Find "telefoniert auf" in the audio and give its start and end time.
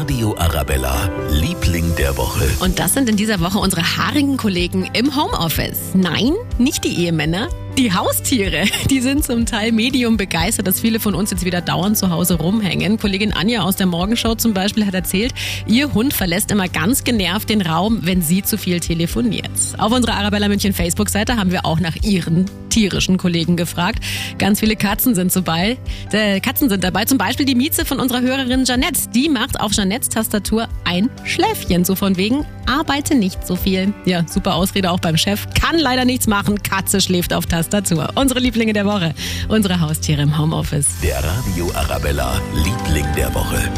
18.80-19.92